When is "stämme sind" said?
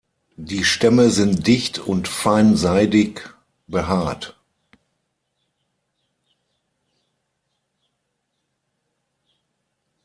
0.63-1.45